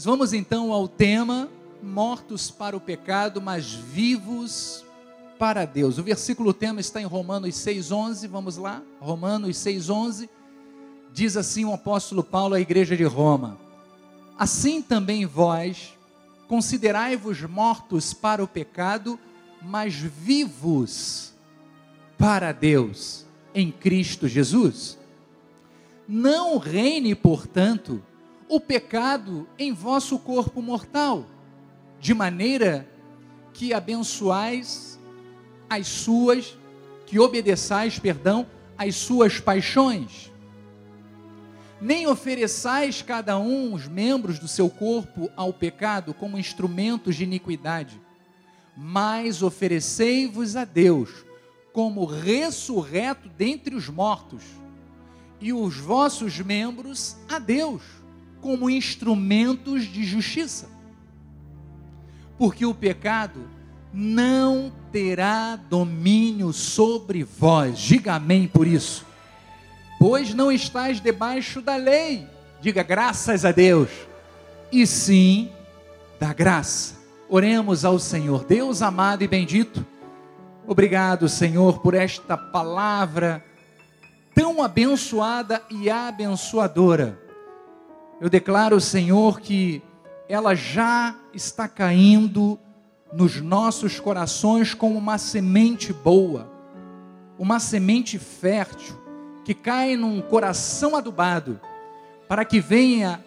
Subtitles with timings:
[0.00, 1.46] Mas vamos então ao tema
[1.82, 4.82] mortos para o pecado, mas vivos
[5.38, 5.98] para Deus.
[5.98, 8.82] O versículo tema está em Romanos 6:11, vamos lá?
[8.98, 10.26] Romanos 6:11
[11.12, 13.58] diz assim o apóstolo Paulo à igreja de Roma:
[14.38, 15.92] Assim também vós
[16.48, 19.20] considerai-vos mortos para o pecado,
[19.60, 21.34] mas vivos
[22.16, 24.96] para Deus em Cristo Jesus.
[26.08, 28.02] Não reine, portanto,
[28.50, 31.24] o pecado em vosso corpo mortal,
[32.00, 32.84] de maneira
[33.52, 34.98] que abençoais
[35.68, 36.58] as suas,
[37.06, 38.44] que obedeçais, perdão,
[38.76, 40.32] as suas paixões.
[41.80, 48.02] Nem ofereçais cada um os membros do seu corpo ao pecado como instrumentos de iniquidade,
[48.76, 51.24] mas oferecei-vos a Deus
[51.72, 54.42] como ressurreto dentre os mortos,
[55.40, 57.99] e os vossos membros a Deus
[58.40, 60.68] como instrumentos de justiça.
[62.38, 63.48] Porque o pecado
[63.92, 67.78] não terá domínio sobre vós.
[67.78, 69.04] Diga amém por isso.
[69.98, 72.26] Pois não estáis debaixo da lei.
[72.60, 73.90] Diga graças a Deus.
[74.72, 75.50] E sim
[76.18, 76.94] da graça.
[77.28, 78.44] Oremos ao Senhor.
[78.44, 79.84] Deus amado e bendito.
[80.66, 83.44] Obrigado, Senhor, por esta palavra
[84.34, 87.18] tão abençoada e abençoadora.
[88.20, 89.82] Eu declaro, Senhor, que
[90.28, 92.58] ela já está caindo
[93.10, 96.46] nos nossos corações como uma semente boa,
[97.38, 98.94] uma semente fértil,
[99.42, 101.58] que cai num coração adubado,
[102.28, 103.24] para que venha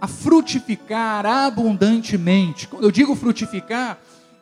[0.00, 2.66] a frutificar abundantemente.
[2.66, 3.96] Quando eu digo frutificar,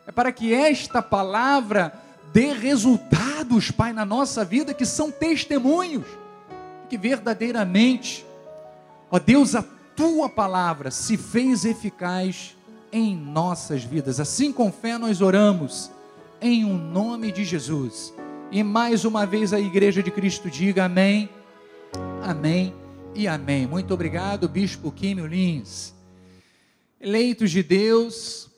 [0.06, 1.92] é para que esta palavra
[2.32, 6.06] dê resultados, Pai, na nossa vida, que são testemunhos,
[6.88, 8.24] que verdadeiramente,
[9.10, 9.62] ó Deus, a
[10.00, 12.56] tua palavra se fez eficaz
[12.90, 14.18] em nossas vidas.
[14.18, 15.90] Assim com fé nós oramos
[16.40, 18.10] em o um nome de Jesus.
[18.50, 21.28] E mais uma vez a igreja de Cristo diga amém.
[22.22, 22.74] Amém
[23.14, 23.66] e amém.
[23.66, 25.92] Muito obrigado, bispo Químio Lins.
[26.98, 28.48] Eleitos de Deus,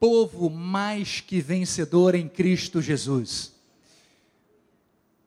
[0.00, 3.52] povo mais que vencedor em Cristo Jesus.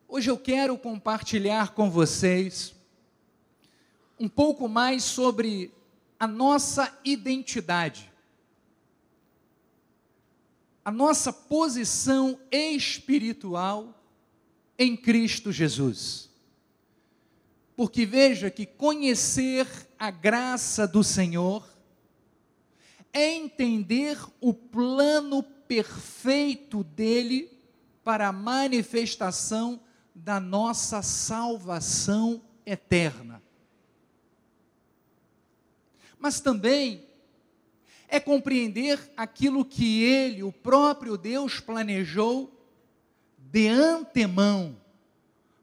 [0.08, 2.75] Hoje eu quero compartilhar com vocês
[4.20, 5.74] um pouco mais sobre
[6.20, 8.12] a nossa identidade
[10.86, 14.00] a nossa posição espiritual
[14.78, 16.30] em Cristo Jesus.
[17.75, 19.68] Porque veja que conhecer
[19.98, 21.68] a graça do Senhor
[23.12, 27.50] é entender o plano perfeito dele
[28.04, 29.81] para a manifestação
[30.14, 33.42] da nossa salvação eterna.
[36.25, 37.03] Mas também
[38.08, 42.52] é compreender aquilo que ele, o próprio Deus, planejou
[43.38, 44.75] de antemão,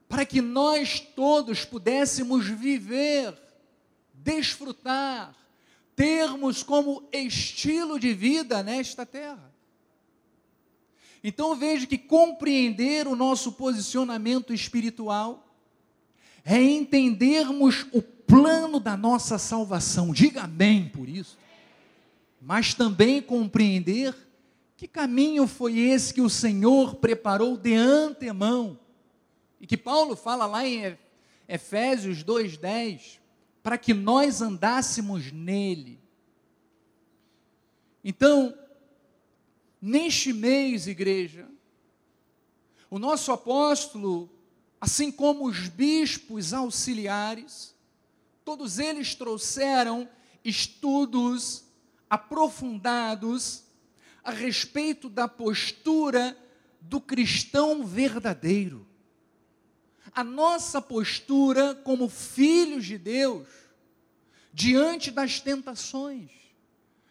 [0.08, 3.36] para que nós todos pudéssemos viver,
[4.14, 5.34] desfrutar,
[5.96, 9.52] termos como estilo de vida nesta terra.
[11.24, 15.52] Então veja que compreender o nosso posicionamento espiritual
[16.44, 18.00] é entendermos o
[18.40, 20.12] plano da nossa salvação.
[20.12, 21.36] Diga amém por isso
[22.44, 24.16] mas também compreender
[24.76, 28.80] que caminho foi esse que o Senhor preparou de antemão.
[29.60, 30.98] E que Paulo fala lá em
[31.48, 33.20] Efésios 2:10,
[33.62, 36.00] para que nós andássemos nele.
[38.02, 38.52] Então,
[39.80, 41.48] neste mês, igreja,
[42.90, 44.28] o nosso apóstolo,
[44.80, 47.71] assim como os bispos auxiliares,
[48.44, 50.08] todos eles trouxeram
[50.44, 51.64] estudos
[52.08, 53.64] aprofundados
[54.22, 56.36] a respeito da postura
[56.80, 58.86] do cristão verdadeiro.
[60.14, 63.48] A nossa postura como filhos de Deus,
[64.52, 66.30] diante das tentações,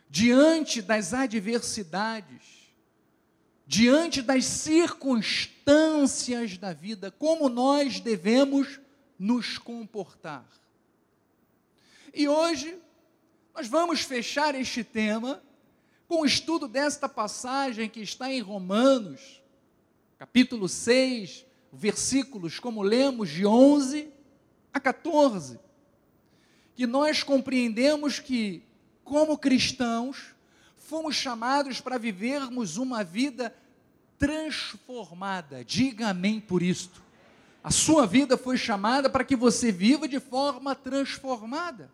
[0.10, 2.44] diante das adversidades,
[3.66, 8.80] diante das circunstâncias da vida, como nós devemos
[9.18, 10.61] nos comportar.
[12.14, 12.78] E hoje
[13.56, 15.42] nós vamos fechar este tema
[16.10, 19.42] com o estudo desta passagem que está em Romanos,
[20.18, 24.10] capítulo 6, versículos, como lemos, de 11
[24.74, 25.58] a 14.
[26.76, 28.62] Que nós compreendemos que,
[29.06, 30.36] como cristãos,
[30.76, 33.56] fomos chamados para vivermos uma vida
[34.20, 35.64] transformada.
[35.64, 37.02] Diga amém por isto.
[37.64, 41.90] A sua vida foi chamada para que você viva de forma transformada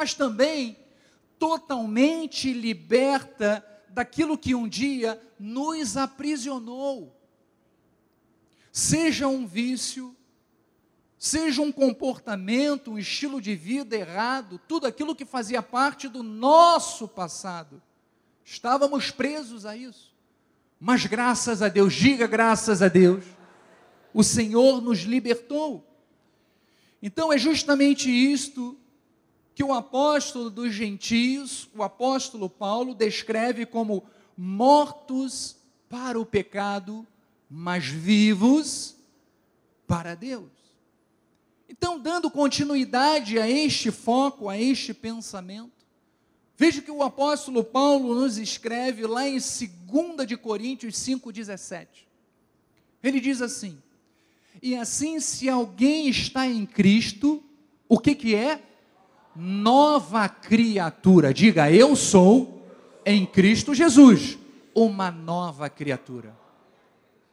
[0.00, 0.78] mas também
[1.38, 7.14] totalmente liberta daquilo que um dia nos aprisionou.
[8.72, 10.16] Seja um vício,
[11.18, 17.06] seja um comportamento, um estilo de vida errado, tudo aquilo que fazia parte do nosso
[17.06, 17.82] passado.
[18.42, 20.14] Estávamos presos a isso.
[20.80, 23.22] Mas graças a Deus, diga graças a Deus,
[24.14, 25.84] o Senhor nos libertou.
[27.02, 28.80] Então é justamente isto
[29.60, 34.02] que o apóstolo dos gentios, o apóstolo Paulo, descreve como
[34.34, 35.54] mortos
[35.86, 37.06] para o pecado,
[37.46, 38.96] mas vivos
[39.86, 40.48] para Deus.
[41.68, 45.84] Então, dando continuidade a este foco, a este pensamento,
[46.56, 51.86] veja que o apóstolo Paulo nos escreve lá em 2 de Coríntios 5,17.
[53.02, 53.76] Ele diz assim:
[54.62, 57.44] E assim, se alguém está em Cristo,
[57.86, 58.69] o que, que é?
[59.40, 61.32] Nova criatura.
[61.32, 62.62] Diga, eu sou
[63.06, 64.38] em Cristo Jesus,
[64.74, 66.36] uma nova criatura.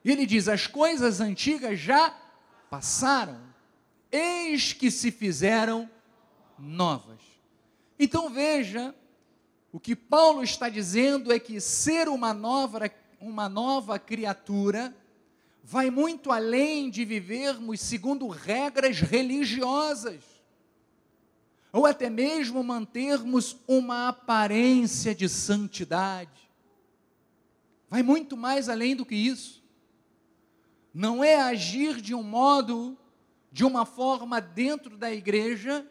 [0.06, 2.16] E ele diz: as coisas antigas já
[2.70, 3.42] passaram,
[4.10, 5.90] eis que se fizeram
[6.58, 7.20] novas.
[8.00, 8.96] Então veja,
[9.74, 12.90] o que Paulo está dizendo é que ser uma nova,
[13.20, 14.96] uma nova criatura
[15.62, 20.37] vai muito além de vivermos segundo regras religiosas
[21.72, 26.50] ou até mesmo mantermos uma aparência de santidade.
[27.90, 29.64] Vai muito mais além do que isso.
[30.94, 32.98] Não é agir de um modo,
[33.52, 35.86] de uma forma dentro da igreja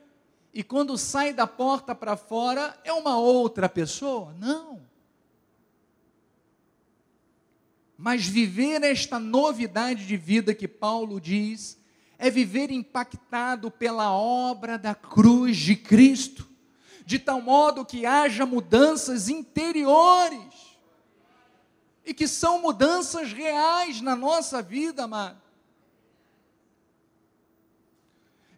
[0.52, 4.34] e quando sai da porta para fora é uma outra pessoa.
[4.38, 4.80] Não.
[7.96, 11.78] Mas viver esta novidade de vida que Paulo diz
[12.18, 16.48] é viver impactado pela obra da cruz de Cristo,
[17.04, 20.76] de tal modo que haja mudanças interiores,
[22.04, 25.42] e que são mudanças reais na nossa vida, amado.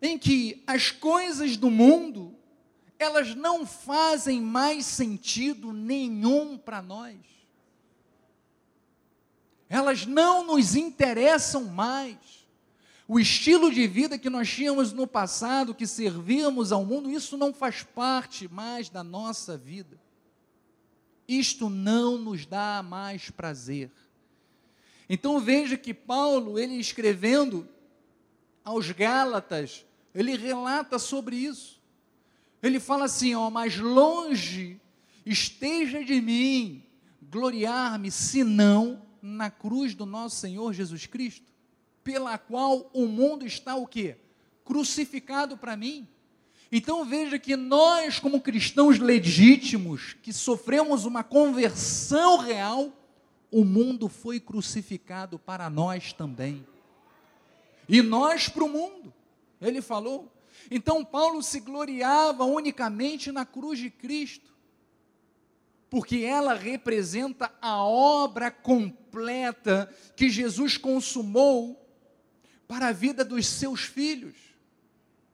[0.00, 2.37] Em que as coisas do mundo,
[2.99, 7.16] elas não fazem mais sentido nenhum para nós.
[9.69, 12.38] Elas não nos interessam mais
[13.10, 17.55] o estilo de vida que nós tínhamos no passado, que servíamos ao mundo, isso não
[17.55, 19.99] faz parte mais da nossa vida.
[21.26, 23.90] Isto não nos dá mais prazer.
[25.08, 27.66] Então veja que Paulo, ele escrevendo
[28.62, 31.81] aos Gálatas, ele relata sobre isso.
[32.62, 34.78] Ele fala assim, ó, mas longe
[35.25, 36.84] esteja de mim
[37.22, 41.49] gloriar-me, senão na cruz do nosso Senhor Jesus Cristo
[42.02, 44.16] pela qual o mundo está o quê?
[44.64, 46.06] Crucificado para mim.
[46.70, 52.92] Então veja que nós, como cristãos legítimos, que sofremos uma conversão real,
[53.50, 56.66] o mundo foi crucificado para nós também.
[57.88, 59.12] E nós para o mundo,
[59.60, 60.30] ele falou.
[60.70, 64.52] Então Paulo se gloriava unicamente na cruz de Cristo,
[65.88, 71.88] porque ela representa a obra completa que Jesus consumou
[72.68, 74.36] para a vida dos seus filhos.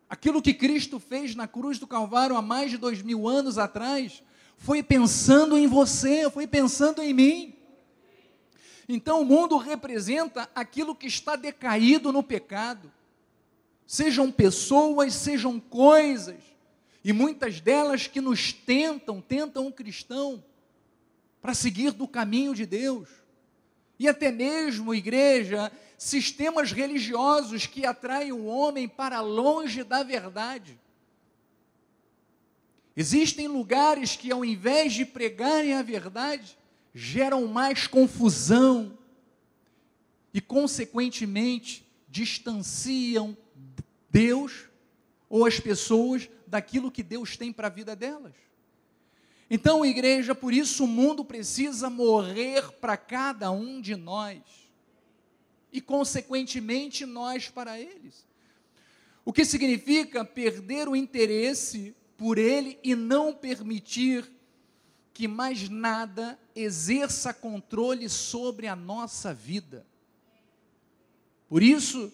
[0.08, 4.22] Aquilo que Cristo fez na cruz do Calvário há mais de dois mil anos atrás,
[4.56, 7.55] foi pensando em você, foi pensando em mim.
[8.88, 12.93] Então o mundo representa aquilo que está decaído no pecado,
[13.86, 16.41] sejam pessoas, sejam coisas,
[17.03, 20.43] e muitas delas que nos tentam, tentam um cristão
[21.43, 23.08] para seguir do caminho de Deus.
[23.98, 30.79] E até mesmo, igreja, sistemas religiosos que atraem o homem para longe da verdade.
[32.96, 36.56] Existem lugares que, ao invés de pregarem a verdade,
[36.94, 38.96] geram mais confusão
[40.32, 43.36] e, consequentemente, distanciam
[44.08, 44.69] Deus
[45.29, 48.34] ou as pessoas daquilo que Deus tem para a vida delas.
[49.51, 54.41] Então, igreja, por isso o mundo precisa morrer para cada um de nós
[55.74, 58.24] e, consequentemente, nós para eles.
[59.24, 64.24] O que significa perder o interesse por ele e não permitir
[65.12, 69.84] que mais nada exerça controle sobre a nossa vida.
[71.48, 72.12] Por isso,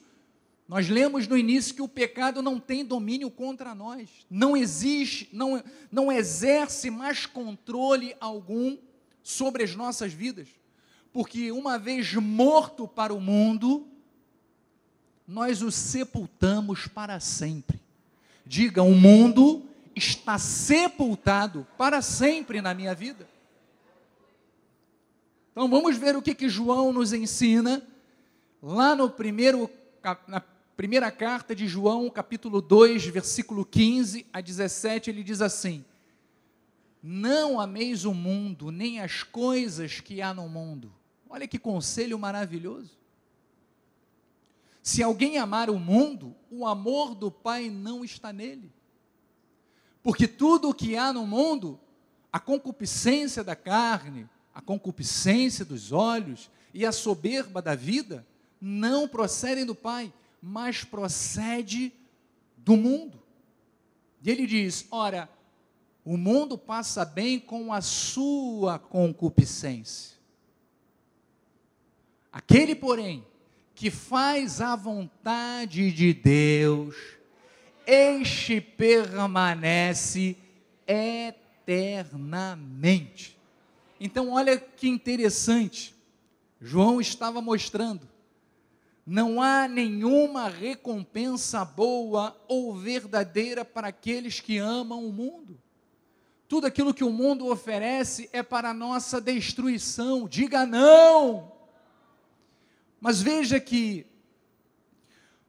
[0.67, 5.63] nós lemos no início que o pecado não tem domínio contra nós, não existe, não,
[5.93, 8.79] não exerce mais controle algum
[9.23, 10.49] sobre as nossas vidas
[11.13, 13.87] porque uma vez morto para o mundo,
[15.27, 17.81] nós o sepultamos para sempre.
[18.47, 19.65] Diga, o mundo
[19.95, 23.29] está sepultado para sempre na minha vida.
[25.53, 27.83] Então vamos ver o que, que João nos ensina
[28.63, 29.71] lá no primeiro,
[30.27, 30.41] na
[30.77, 35.85] primeira carta de João, capítulo 2, versículo 15 a 17, ele diz assim:
[37.03, 41.00] Não ameis o mundo, nem as coisas que há no mundo.
[41.31, 42.99] Olha que conselho maravilhoso.
[44.83, 48.73] Se alguém amar o mundo, o amor do Pai não está nele.
[50.03, 51.79] Porque tudo o que há no mundo,
[52.33, 58.27] a concupiscência da carne, a concupiscência dos olhos e a soberba da vida,
[58.61, 61.93] não procedem do Pai, mas procede
[62.57, 63.23] do mundo.
[64.23, 65.31] E ele diz: ora,
[66.05, 70.20] o mundo passa bem com a sua concupiscência.
[72.33, 73.25] Aquele, porém,
[73.75, 76.95] que faz a vontade de Deus,
[77.87, 80.37] este permanece
[80.87, 83.39] eternamente.
[83.99, 85.95] Então, olha que interessante.
[86.61, 88.07] João estava mostrando:
[89.05, 95.59] não há nenhuma recompensa boa ou verdadeira para aqueles que amam o mundo.
[96.47, 100.29] Tudo aquilo que o mundo oferece é para a nossa destruição.
[100.29, 101.60] Diga não!
[103.01, 104.07] Mas veja que,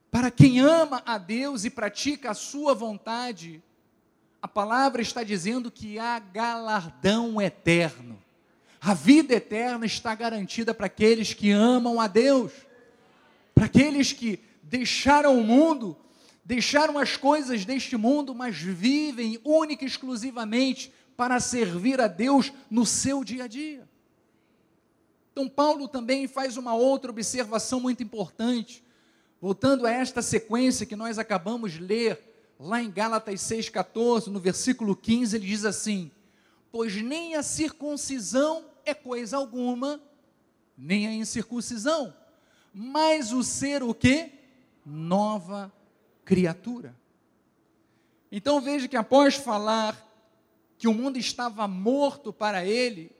[0.09, 3.61] para quem ama a Deus e pratica a sua vontade,
[4.41, 8.17] a palavra está dizendo que há galardão eterno.
[8.79, 12.51] A vida eterna está garantida para aqueles que amam a Deus,
[13.53, 15.95] para aqueles que deixaram o mundo,
[16.43, 22.85] deixaram as coisas deste mundo, mas vivem única e exclusivamente para servir a Deus no
[22.85, 23.90] seu dia a dia.
[25.31, 28.83] Então, Paulo também faz uma outra observação muito importante,
[29.39, 34.95] voltando a esta sequência que nós acabamos de ler, lá em Gálatas 6,14, no versículo
[34.95, 36.11] 15, ele diz assim:
[36.71, 40.01] Pois nem a circuncisão é coisa alguma,
[40.77, 42.13] nem a incircuncisão,
[42.73, 44.31] mas o ser o que?
[44.85, 45.71] Nova
[46.25, 46.95] criatura.
[48.31, 50.07] Então veja que após falar
[50.77, 53.11] que o mundo estava morto para ele,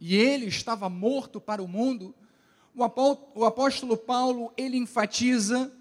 [0.00, 2.14] e ele estava morto para o mundo,
[2.74, 5.72] o apóstolo Paulo, ele enfatiza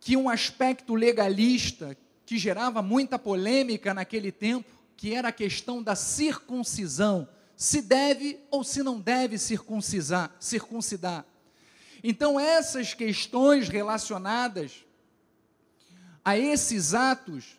[0.00, 5.94] que um aspecto legalista que gerava muita polêmica naquele tempo, que era a questão da
[5.94, 11.26] circuncisão, se deve ou se não deve circuncisar, circuncidar.
[12.02, 14.84] Então essas questões relacionadas
[16.24, 17.58] a esses atos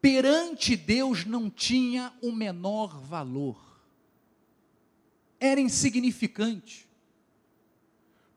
[0.00, 3.69] perante Deus não tinha o menor valor
[5.40, 6.88] era insignificante.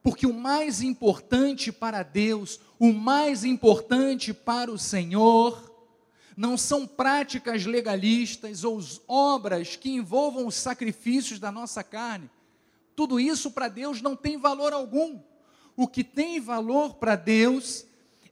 [0.02, 5.72] Porque o mais importante para Deus, o mais importante para o Senhor,
[6.36, 12.28] não são práticas legalistas ou obras que envolvam os sacrifícios da nossa carne.
[12.96, 15.20] Tudo isso para Deus não tem valor algum.
[15.76, 17.86] O que tem valor para Deus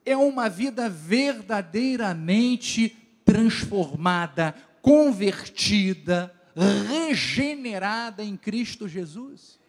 [0.05, 9.59] é uma vida verdadeiramente transformada, convertida, regenerada em Cristo Jesus.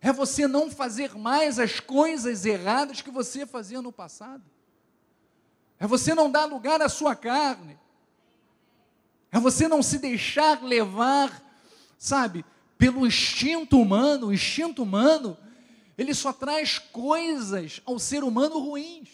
[0.00, 4.42] É você não fazer mais as coisas erradas que você fazia no passado.
[5.78, 7.78] É você não dar lugar à sua carne.
[9.32, 11.42] É você não se deixar levar,
[11.96, 12.44] sabe,
[12.76, 14.26] pelo instinto humano.
[14.26, 15.38] O instinto humano,
[15.96, 19.08] ele só traz coisas ao ser humano ruins.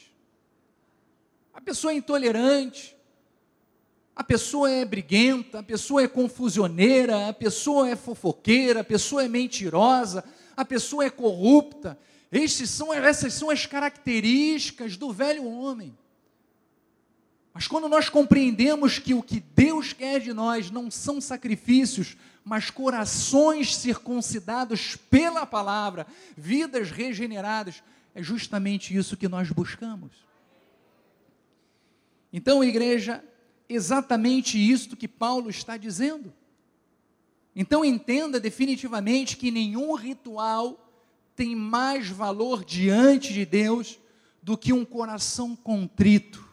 [1.54, 2.96] A pessoa é intolerante,
[4.18, 9.28] a pessoa é briguenta, a pessoa é confusioneira, a pessoa é fofoqueira, a pessoa é
[9.28, 10.24] mentirosa,
[10.56, 11.96] a pessoa é corrupta.
[12.66, 15.96] São, essas são as características do velho homem.
[17.54, 22.70] Mas quando nós compreendemos que o que Deus quer de nós não são sacrifícios, mas
[22.70, 27.84] corações circuncidados pela palavra, vidas regeneradas,
[28.16, 30.10] é justamente isso que nós buscamos.
[32.32, 33.22] Então, igreja,
[33.68, 36.32] exatamente isto que Paulo está dizendo.
[37.54, 40.88] Então entenda definitivamente que nenhum ritual
[41.34, 43.98] tem mais valor diante de Deus
[44.42, 46.48] do que um coração contrito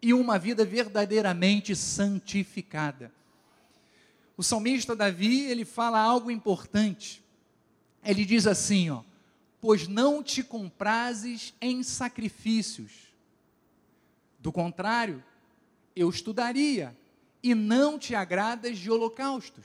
[0.00, 3.12] e uma vida verdadeiramente santificada.
[4.36, 7.22] O salmista Davi, ele fala algo importante.
[8.04, 9.02] Ele diz assim, ó:
[9.60, 12.92] "Pois não te comprases em sacrifícios.
[14.38, 15.24] Do contrário,
[15.96, 16.96] eu estudaria,
[17.42, 19.64] e não te agradas de holocaustos.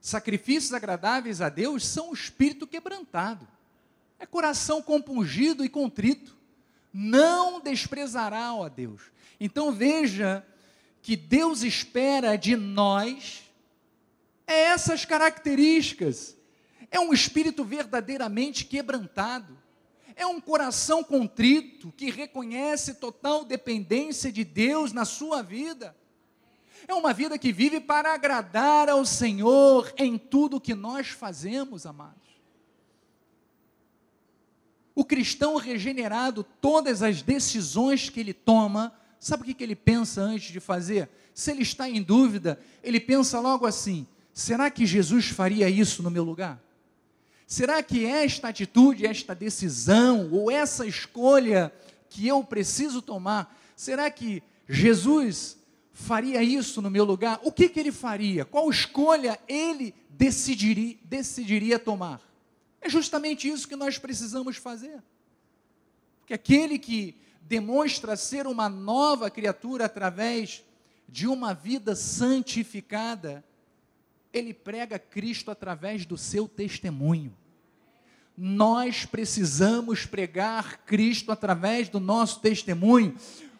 [0.00, 3.48] Sacrifícios agradáveis a Deus são o espírito quebrantado,
[4.18, 6.36] é coração compungido e contrito.
[6.92, 9.02] Não desprezará, ó Deus.
[9.38, 10.44] Então veja
[11.00, 13.42] que Deus espera de nós
[14.46, 16.36] é essas características.
[16.90, 19.56] É um espírito verdadeiramente quebrantado.
[20.20, 25.96] É um coração contrito que reconhece total dependência de Deus na sua vida.
[26.86, 32.20] É uma vida que vive para agradar ao Senhor em tudo que nós fazemos, amados.
[34.94, 40.52] O cristão regenerado, todas as decisões que ele toma, sabe o que ele pensa antes
[40.52, 41.08] de fazer?
[41.32, 46.10] Se ele está em dúvida, ele pensa logo assim: será que Jesus faria isso no
[46.10, 46.62] meu lugar?
[47.50, 51.72] Será que esta atitude, esta decisão ou essa escolha
[52.08, 55.58] que eu preciso tomar, será que Jesus
[55.92, 57.40] faria isso no meu lugar?
[57.42, 58.44] O que, que ele faria?
[58.44, 62.20] Qual escolha ele decidiria, decidiria tomar?
[62.80, 65.02] É justamente isso que nós precisamos fazer.
[66.20, 70.62] Porque aquele que demonstra ser uma nova criatura através
[71.08, 73.44] de uma vida santificada,
[74.32, 77.39] ele prega Cristo através do seu testemunho.
[78.42, 83.14] Nós precisamos pregar Cristo através do nosso testemunho.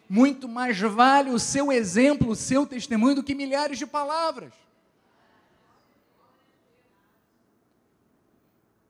[0.09, 4.51] Muito mais vale o seu exemplo, o seu testemunho, do que milhares de palavras.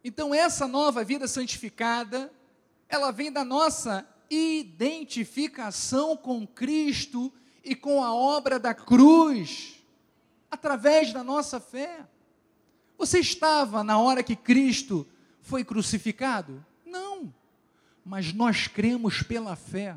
[0.01, 2.31] Então, essa nova vida santificada,
[2.88, 7.33] ela vem da nossa identificação com Cristo
[7.65, 9.75] e com a obra da cruz
[10.50, 12.07] através da nossa fé.
[12.98, 15.05] Você estava na hora que Cristo
[15.41, 16.63] foi crucificado?
[16.86, 17.33] Não.
[18.05, 19.95] Mas nós cremos pela fé.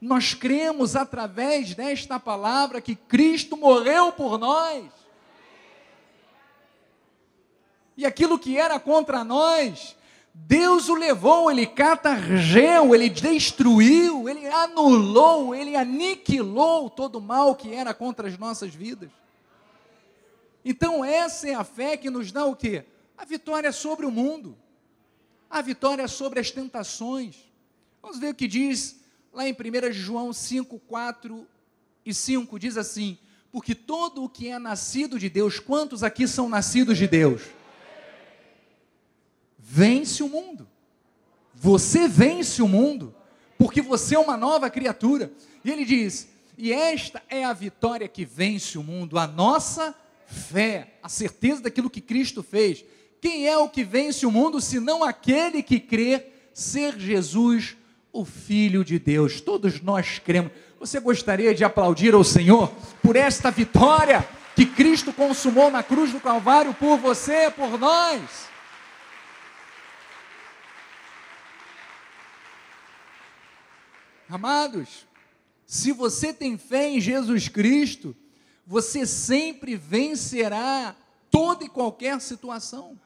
[0.00, 4.86] Nós cremos através desta palavra que Cristo morreu por nós.
[7.96, 9.94] E aquilo que era contra nós,
[10.32, 17.74] Deus o levou, ele catargeu, ele destruiu, ele anulou, ele aniquilou todo o mal que
[17.74, 19.10] era contra as nossas vidas.
[20.64, 22.84] Então essa é a fé que nos dá o quê?
[23.20, 24.56] A vitória sobre o mundo.
[25.50, 27.36] A vitória sobre as tentações.
[28.00, 28.98] Vamos ver o que diz
[29.30, 31.46] lá em 1 João 5, 4
[32.02, 33.18] e 5, diz assim:
[33.52, 37.42] Porque todo o que é nascido de Deus, quantos aqui são nascidos de Deus?
[39.58, 40.66] Vence o mundo.
[41.54, 43.14] Você vence o mundo,
[43.58, 45.30] porque você é uma nova criatura.
[45.62, 49.94] E ele diz: E esta é a vitória que vence o mundo, a nossa
[50.26, 52.82] fé, a certeza daquilo que Cristo fez.
[53.20, 57.76] Quem é o que vence o mundo, senão aquele que crê ser Jesus,
[58.12, 59.40] o Filho de Deus?
[59.40, 60.52] Todos nós cremos.
[60.78, 66.20] Você gostaria de aplaudir ao Senhor por esta vitória que Cristo consumou na cruz do
[66.20, 68.48] Calvário por você, por nós?
[74.28, 75.06] Amados,
[75.66, 78.16] se você tem fé em Jesus Cristo,
[78.66, 80.96] você sempre vencerá
[81.30, 82.98] toda e qualquer situação.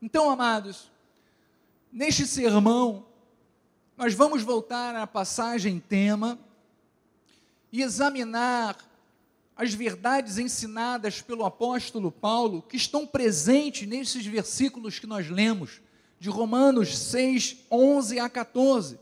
[0.00, 0.88] Então, amados,
[1.92, 3.04] neste sermão,
[3.96, 6.38] nós vamos voltar à passagem tema
[7.72, 8.78] e examinar
[9.56, 15.80] as verdades ensinadas pelo apóstolo Paulo, que estão presentes nesses versículos que nós lemos,
[16.20, 19.00] de Romanos 6, 11 a 14,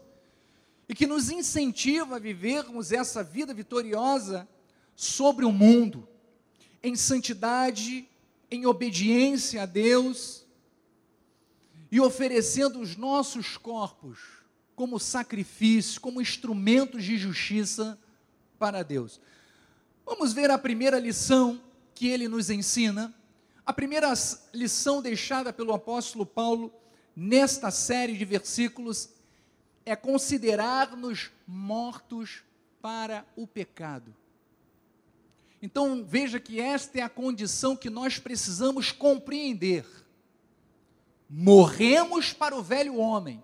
[0.88, 4.48] e que nos incentiva a vivermos essa vida vitoriosa
[4.94, 6.08] sobre o mundo,
[6.82, 8.08] em santidade,
[8.50, 10.45] em obediência a Deus
[11.90, 14.18] e oferecendo os nossos corpos
[14.74, 17.98] como sacrifício, como instrumentos de justiça
[18.58, 19.20] para Deus.
[20.04, 21.60] Vamos ver a primeira lição
[21.94, 23.14] que ele nos ensina.
[23.64, 24.12] A primeira
[24.52, 26.72] lição deixada pelo apóstolo Paulo
[27.14, 29.08] nesta série de versículos
[29.84, 32.42] é considerar-nos mortos
[32.82, 34.14] para o pecado.
[35.62, 39.86] Então veja que esta é a condição que nós precisamos compreender.
[41.28, 43.42] Morremos para o velho homem,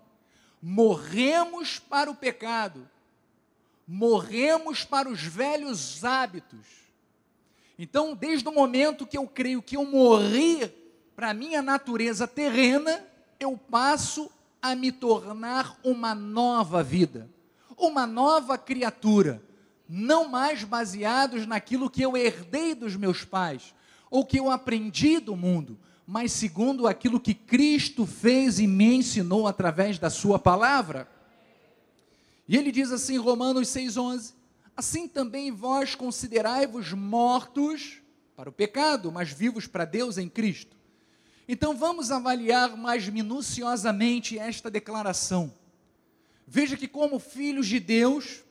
[0.61, 2.89] morremos para o pecado,
[3.87, 6.65] morremos para os velhos hábitos.
[7.77, 10.71] Então, desde o momento que eu creio que eu morri
[11.15, 13.05] para a minha natureza terrena,
[13.39, 17.29] eu passo a me tornar uma nova vida,
[17.77, 19.43] uma nova criatura
[19.87, 23.75] não mais baseados naquilo que eu herdei dos meus pais,
[24.09, 29.47] ou que eu aprendi do mundo, mas segundo aquilo que Cristo fez e me ensinou
[29.47, 31.07] através da Sua palavra.
[32.47, 34.33] E ele diz assim, Romanos 6,11:
[34.75, 38.01] Assim também vós considerai-vos mortos
[38.35, 40.75] para o pecado, mas vivos para Deus em Cristo.
[41.47, 45.53] Então vamos avaliar mais minuciosamente esta declaração
[46.47, 48.43] Veja que, como filhos de Deus,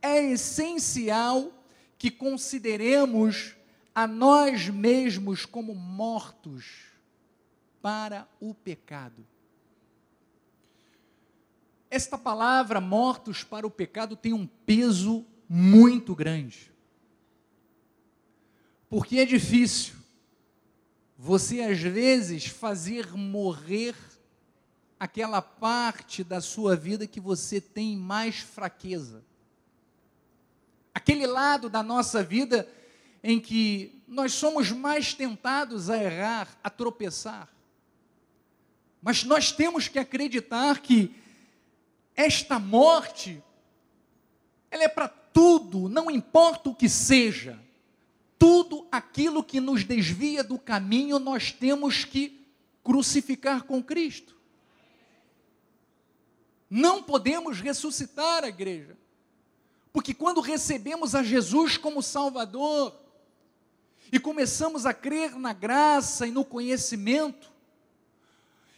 [0.00, 1.52] é essencial
[1.98, 3.54] que consideremos
[3.94, 6.89] a nós mesmos como mortos
[7.82, 9.26] para o pecado.
[11.90, 16.70] Esta palavra, mortos para o pecado, tem um peso muito grande.
[18.88, 19.94] Porque é difícil
[21.18, 23.94] você, às vezes, fazer morrer
[24.98, 29.24] aquela parte da sua vida que você tem mais fraqueza.
[30.94, 32.68] Aquele lado da nossa vida
[33.22, 37.48] em que nós somos mais tentados a errar, a tropeçar.
[39.02, 41.14] Mas nós temos que acreditar que
[42.14, 43.42] esta morte,
[44.70, 47.58] ela é para tudo, não importa o que seja.
[48.38, 52.46] Tudo aquilo que nos desvia do caminho, nós temos que
[52.82, 54.36] crucificar com Cristo.
[56.68, 58.96] Não podemos ressuscitar a igreja.
[59.92, 62.94] Porque quando recebemos a Jesus como Salvador
[64.12, 67.49] e começamos a crer na graça e no conhecimento,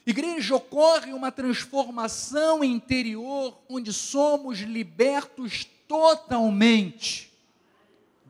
[0.04, 7.32] Igreja, ocorre uma transformação interior onde somos libertos totalmente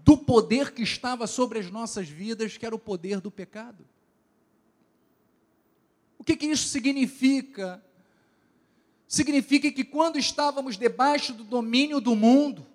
[0.05, 3.87] do poder que estava sobre as nossas vidas, que era o poder do pecado.
[6.19, 7.83] O que, que isso significa?
[9.09, 12.67] Significa que quando estávamos debaixo do domínio do mundo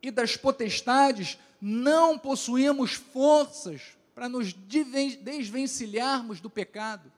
[0.00, 3.82] e das potestades, não possuíamos forças
[4.14, 7.11] para nos desvencilharmos do pecado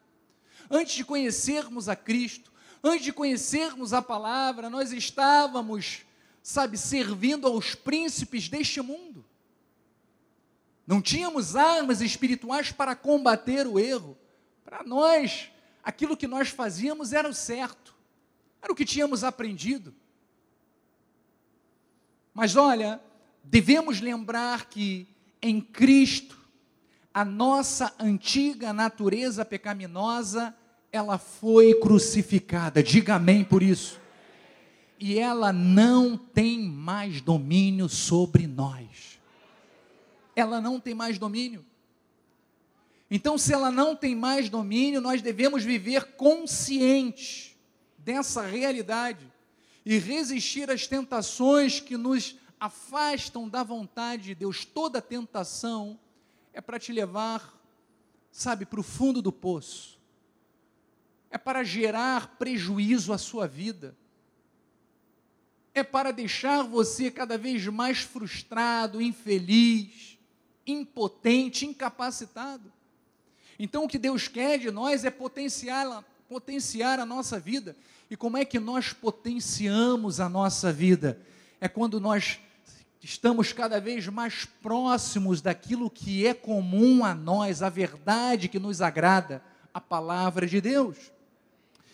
[0.71, 6.03] antes de conhecermos a Cristo, antes de conhecermos a palavra, nós estávamos,
[6.43, 9.25] sabe, servindo aos príncipes deste mundo.
[10.87, 14.19] Não tínhamos armas espirituais para combater o erro.
[14.63, 15.51] Para nós,
[15.83, 17.95] aquilo que nós fazíamos era o certo,
[18.61, 19.95] era o que tínhamos aprendido.
[22.35, 23.01] Mas olha,
[23.43, 25.07] devemos lembrar que
[25.41, 26.44] em Cristo
[27.15, 30.53] a nossa antiga natureza pecaminosa,
[30.91, 32.83] ela foi crucificada.
[32.83, 34.01] Diga amém por isso.
[34.99, 39.21] E ela não tem mais domínio sobre nós.
[40.35, 41.65] Ela não tem mais domínio.
[43.09, 47.55] Então, se ela não tem mais domínio, nós devemos viver conscientes
[47.97, 49.33] dessa realidade
[49.87, 54.65] e resistir às tentações que nos afastam da vontade de Deus.
[54.65, 55.97] Toda tentação
[56.55, 57.61] é para te levar,
[58.31, 60.01] sabe, para o fundo do poço,
[61.31, 63.95] é para gerar prejuízo à sua vida,
[65.75, 70.17] é para deixar você cada vez mais frustrado, infeliz,
[70.65, 72.73] impotente, incapacitado.
[73.59, 77.77] Então, o que Deus quer de nós é potenciar, potenciar a nossa vida.
[78.09, 81.21] E como é que nós potenciamos a nossa vida?
[81.61, 82.39] É quando nós
[83.05, 88.81] estamos cada vez mais próximos daquilo que é comum a nós, a verdade que nos
[88.81, 91.13] agrada, a palavra de Deus.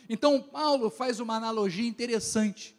[0.09, 2.77] Então, Paulo faz uma analogia interessante.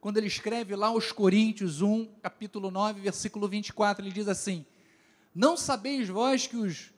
[0.00, 4.66] Quando ele escreve lá aos Coríntios 1, capítulo 9, versículo 24, ele diz assim:
[5.32, 6.92] Não sabeis vós que os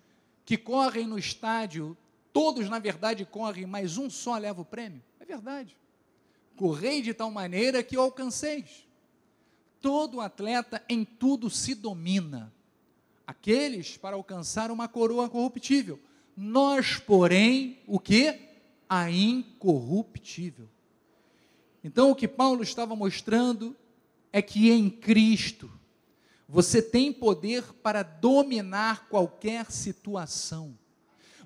[0.46, 1.94] que correm no estádio,
[2.32, 5.02] todos na verdade correm, mas um só leva o prêmio?
[5.20, 5.76] É verdade.
[6.56, 8.87] Correi de tal maneira que o alcanceis.
[9.80, 12.52] Todo atleta em tudo se domina.
[13.26, 16.00] Aqueles para alcançar uma coroa corruptível.
[16.36, 18.38] Nós, porém, o que?
[18.88, 20.68] A incorruptível.
[21.82, 23.76] Então, o que Paulo estava mostrando
[24.32, 25.70] é que em Cristo
[26.48, 30.76] você tem poder para dominar qualquer situação.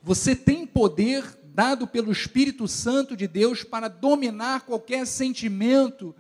[0.03, 6.14] Você tem poder dado pelo Espírito Santo de Deus para dominar qualquer sentimento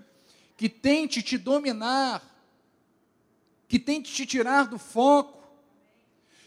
[0.56, 2.22] que tente te dominar,
[3.68, 5.42] que tente te tirar do foco,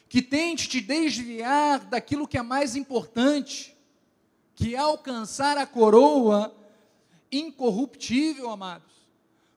[0.07, 3.75] que tente te desviar daquilo que é mais importante,
[4.53, 6.55] que é alcançar a coroa
[7.31, 8.93] incorruptível, amados.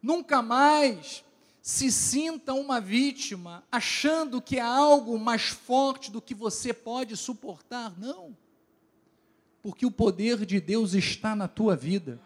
[0.03, 1.25] Nunca mais
[1.61, 7.93] se sinta uma vítima achando que é algo mais forte do que você pode suportar.
[7.99, 8.37] Não.
[9.63, 12.19] Porque o poder de Deus está na tua vida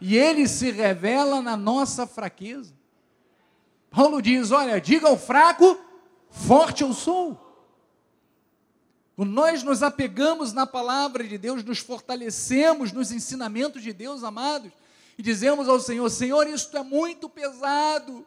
[0.00, 2.74] e ele se revela na nossa fraqueza.
[3.90, 5.78] Paulo diz: Olha, diga ao fraco,
[6.30, 7.42] forte eu sou.
[9.16, 14.70] Quando nós nos apegamos na palavra de Deus, nos fortalecemos nos ensinamentos de Deus, amados,
[15.16, 18.26] e dizemos ao Senhor: Senhor, isto é muito pesado.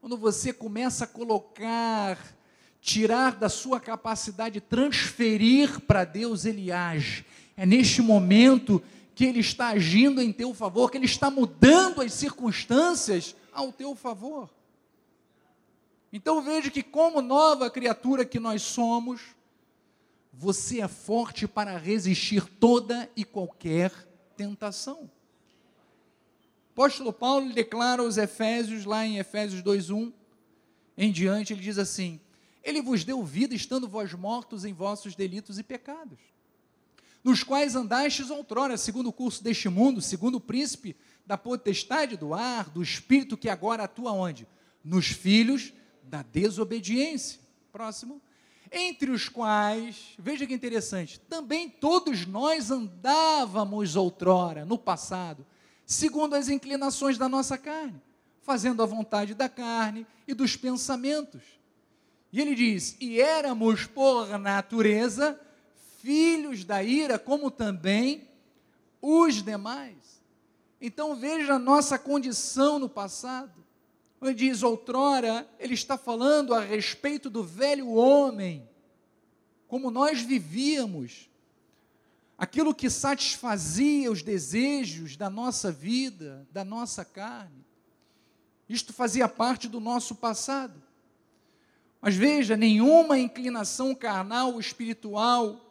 [0.00, 2.18] Quando você começa a colocar,
[2.80, 7.26] tirar da sua capacidade, transferir para Deus, Ele age.
[7.56, 8.82] É neste momento
[9.14, 13.94] que Ele está agindo em teu favor, que Ele está mudando as circunstâncias ao teu
[13.94, 14.50] favor.
[16.12, 19.20] Então veja que, como nova criatura que nós somos,
[20.32, 23.92] você é forte para resistir toda e qualquer
[24.36, 25.10] tentação.
[26.68, 30.12] O apóstolo Paulo declara aos Efésios, lá em Efésios 2:1
[30.96, 32.20] em diante, ele diz assim:
[32.62, 36.18] Ele vos deu vida estando vós mortos em vossos delitos e pecados,
[37.24, 40.94] nos quais andastes outrora, segundo o curso deste mundo, segundo o príncipe
[41.26, 44.46] da potestade do ar, do espírito que agora atua onde?
[44.84, 47.40] Nos filhos da desobediência.
[47.72, 48.20] Próximo
[48.74, 55.46] entre os quais, veja que interessante, também todos nós andávamos outrora, no passado,
[55.86, 58.02] segundo as inclinações da nossa carne,
[58.42, 61.42] fazendo a vontade da carne e dos pensamentos.
[62.32, 65.38] E ele diz: E éramos por natureza
[66.04, 68.28] filhos da ira, como também
[69.00, 70.22] os demais.
[70.78, 73.64] Então veja a nossa condição no passado.
[74.20, 78.68] Ele diz outrora, ele está falando a respeito do velho homem,
[79.66, 81.30] como nós vivíamos,
[82.36, 87.64] aquilo que satisfazia os desejos da nossa vida, da nossa carne.
[88.68, 90.82] Isto fazia parte do nosso passado.
[91.98, 95.63] Mas veja, nenhuma inclinação carnal ou espiritual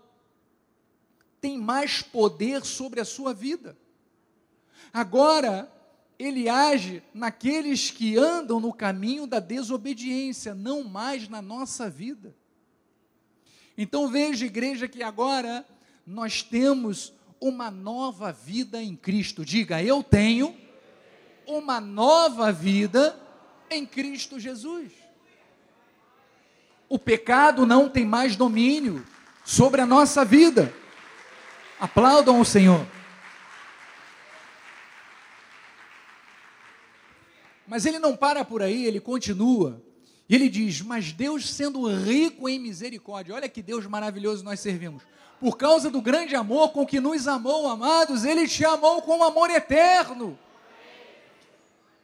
[1.43, 3.77] tem mais poder sobre a sua vida.
[4.93, 5.69] Agora,
[6.17, 12.33] ele age naqueles que andam no caminho da desobediência, não mais na nossa vida.
[13.77, 15.65] Então veja, igreja, que agora
[16.07, 19.43] nós temos uma nova vida em Cristo.
[19.43, 20.55] Diga, eu tenho
[21.45, 23.19] uma nova vida
[23.69, 24.93] em Cristo Jesus.
[26.87, 29.05] O pecado não tem mais domínio
[29.43, 30.73] sobre a nossa vida.
[31.83, 32.87] Aplaudam o Senhor.
[37.67, 39.83] Mas ele não para por aí, ele continua.
[40.29, 45.03] E ele diz: Mas Deus, sendo rico em misericórdia, olha que Deus maravilhoso nós servimos.
[45.41, 49.23] Por causa do grande amor com que nos amou, amados, ele te amou com um
[49.25, 50.39] amor eterno.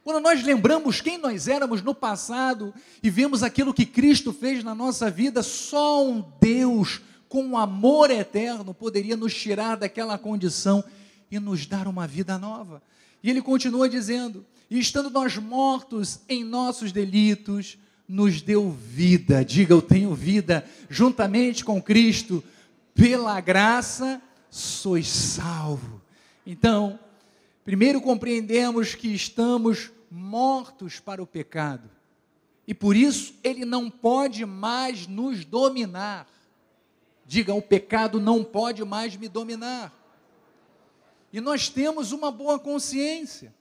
[0.04, 4.74] Quando nós lembramos quem nós éramos no passado e vemos aquilo que Cristo fez na
[4.74, 10.82] nossa vida, só um Deus com um amor eterno poderia nos tirar daquela condição
[11.30, 12.82] e nos dar uma vida nova.
[13.22, 19.44] E ele continua dizendo: e estando nós mortos em nossos delitos, nos deu vida.
[19.44, 22.42] Diga, eu tenho vida juntamente com Cristo,
[22.92, 26.02] pela graça sois salvo.
[26.44, 26.98] Então,
[27.64, 31.88] primeiro compreendemos que estamos mortos para o pecado.
[32.66, 36.26] E por isso ele não pode mais nos dominar.
[37.30, 39.94] Diga, o pecado não pode mais me dominar.
[41.32, 43.54] E nós temos uma boa consciência.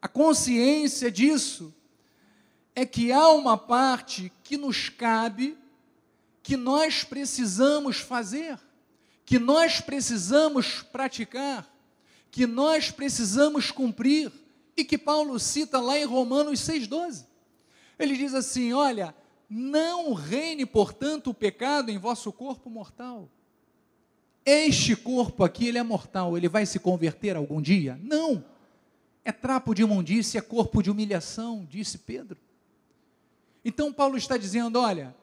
[0.00, 1.74] A consciência disso
[2.72, 5.58] é que há uma parte que nos cabe,
[6.44, 8.56] que nós precisamos fazer,
[9.26, 11.68] que nós precisamos praticar,
[12.30, 14.30] que nós precisamos cumprir,
[14.76, 17.26] e que Paulo cita lá em Romanos 6,12.
[17.98, 19.12] Ele diz assim: Olha,
[19.56, 23.28] não reine, portanto, o pecado em vosso corpo mortal.
[24.44, 27.98] Este corpo aqui, ele é mortal, ele vai se converter algum dia?
[28.02, 28.44] Não
[29.24, 32.38] é trapo de imundícia, é corpo de humilhação, disse Pedro.
[33.64, 35.14] Então Paulo está dizendo: olha,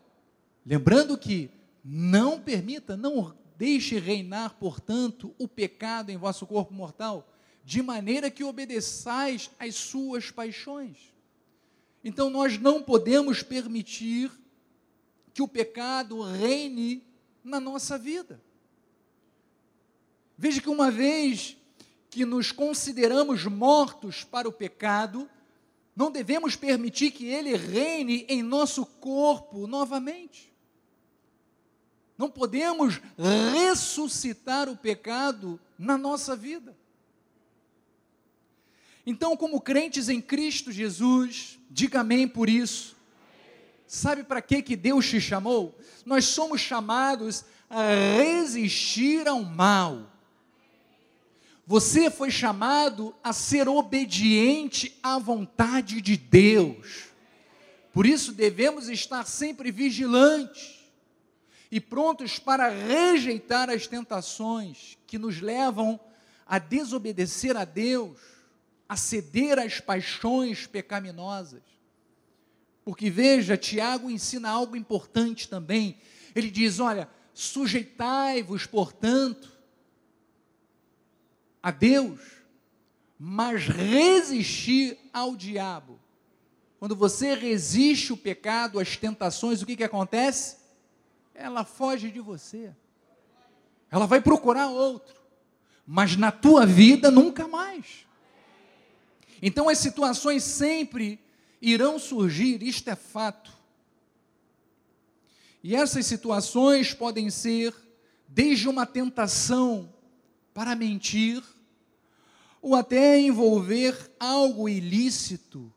[0.66, 1.52] lembrando que
[1.84, 7.28] não permita, não deixe reinar, portanto, o pecado em vosso corpo mortal,
[7.64, 11.11] de maneira que obedeçais às suas paixões.
[12.04, 14.32] Então nós não podemos permitir
[15.34, 17.04] que o pecado reine
[17.44, 18.42] na nossa vida.
[20.38, 21.58] Veja que uma vez
[22.10, 25.30] que nos consideramos mortos para o pecado,
[25.96, 30.52] não devemos permitir que ele reine em nosso corpo novamente.
[32.18, 33.00] Não podemos
[33.54, 36.76] ressuscitar o pecado na nossa vida.
[39.06, 42.96] Então, como crentes em Cristo Jesus, diga amém por isso.
[43.88, 45.78] Sabe para que que Deus te chamou?
[46.06, 50.12] Nós somos chamados a resistir ao mal.
[51.66, 57.06] Você foi chamado a ser obediente à vontade de Deus.
[57.94, 60.80] Por isso devemos estar sempre vigilantes
[61.72, 66.00] e prontos para rejeitar as tentações que nos levam
[66.46, 68.18] a desobedecer a Deus,
[68.92, 71.62] a ceder às paixões pecaminosas.
[72.84, 75.98] Porque veja, Tiago ensina algo importante também.
[76.36, 79.50] Ele diz: olha, sujeitai-vos, portanto,
[81.64, 82.20] a Deus,
[83.18, 85.98] mas resistir ao diabo.
[86.78, 90.58] Quando você resiste o pecado, as tentações, o que, que acontece?
[91.34, 92.76] Ela foge de você.
[93.90, 95.16] Ela vai procurar outro.
[95.88, 98.11] Mas na tua vida, nunca mais.
[99.42, 101.20] Então as situações sempre
[101.62, 103.52] irão surgir, isto é fato.
[105.64, 107.74] E essas situações podem ser
[108.28, 109.94] desde uma tentação
[110.54, 111.44] para mentir,
[112.62, 115.72] ou até envolver algo ilícito,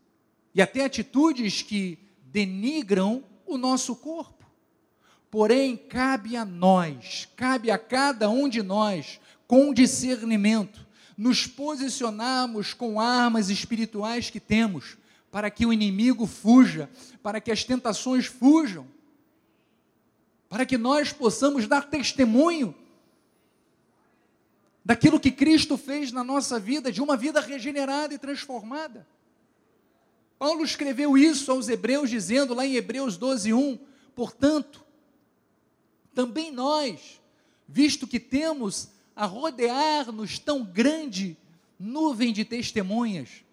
[0.55, 4.45] e até atitudes que denigram o nosso corpo.
[5.31, 10.84] Porém, cabe a nós, cabe a cada um de nós, com discernimento,
[11.17, 14.97] nos posicionarmos com armas espirituais que temos,
[15.31, 16.89] para que o inimigo fuja,
[17.23, 18.87] para que as tentações fujam,
[20.49, 22.75] para que nós possamos dar testemunho
[24.85, 29.07] daquilo que Cristo fez na nossa vida, de uma vida regenerada e transformada.
[30.39, 33.79] Paulo escreveu isso aos Hebreus, dizendo lá em Hebreus 12, 1:
[34.15, 34.85] portanto,
[36.15, 37.21] também nós,
[37.67, 41.37] visto que temos a rodear-nos tão grande
[41.79, 43.45] nuvem de testemunhas,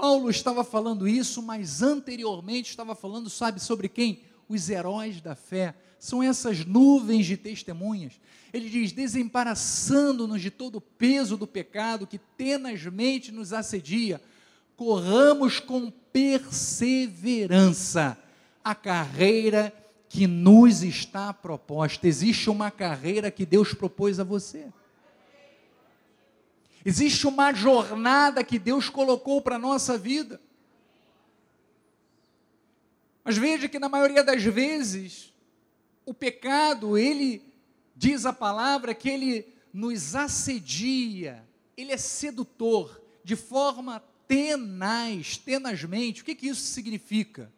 [0.00, 4.22] Paulo estava falando isso, mas anteriormente estava falando, sabe sobre quem?
[4.48, 5.74] Os heróis da fé.
[5.98, 8.14] São essas nuvens de testemunhas.
[8.50, 14.22] Ele diz: desembaraçando-nos de todo o peso do pecado que tenazmente nos assedia,
[14.74, 18.16] corramos com perseverança
[18.64, 19.70] a carreira
[20.08, 22.08] que nos está proposta.
[22.08, 24.68] Existe uma carreira que Deus propôs a você.
[26.84, 30.40] Existe uma jornada que Deus colocou para a nossa vida.
[33.22, 35.32] Mas veja que na maioria das vezes,
[36.06, 37.42] o pecado, ele
[37.94, 46.22] diz a palavra que ele nos assedia, ele é sedutor, de forma tenaz, tenazmente.
[46.22, 47.52] O que, que isso significa?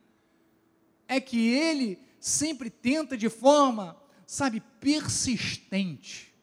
[1.06, 6.34] É que ele sempre tenta de forma, sabe, persistente.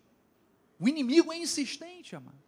[0.80, 2.39] O inimigo é insistente, amado.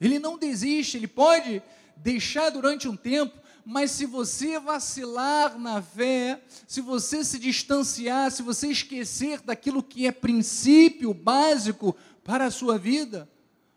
[0.00, 1.62] Ele não desiste, ele pode
[1.96, 8.42] deixar durante um tempo, mas se você vacilar na fé, se você se distanciar, se
[8.42, 13.28] você esquecer daquilo que é princípio básico para a sua vida,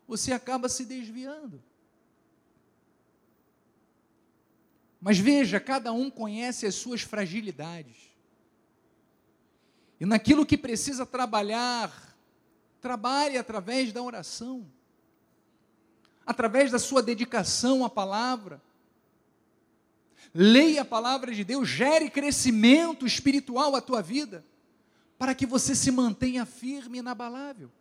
[0.08, 1.64] você acaba se desviando.
[5.02, 8.12] Mas veja, cada um conhece as suas fragilidades.
[10.00, 12.16] E naquilo que precisa trabalhar,
[12.82, 14.70] trabalhe através da oração
[16.30, 18.62] através da sua dedicação à palavra.
[20.32, 24.46] Leia a palavra de Deus, gere crescimento espiritual à tua vida,
[25.18, 27.72] para que você se mantenha firme e inabalável.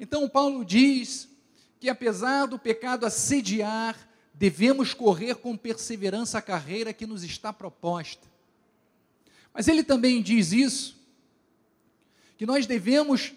[0.00, 1.28] Então, Paulo diz
[1.78, 3.94] que apesar do pecado assediar,
[4.32, 8.26] devemos correr com perseverança a carreira que nos está proposta.
[9.52, 10.98] Mas ele também diz isso,
[12.38, 13.34] que nós devemos